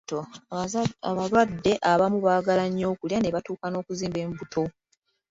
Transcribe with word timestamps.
Abalwadde 1.09 1.73
abamu 1.91 2.17
baagala 2.25 2.63
nnyo 2.67 2.85
okulya 2.93 3.17
ne 3.19 3.33
batuuka 3.35 3.65
n’okuzimba 3.69 4.17
embuto. 4.25 4.63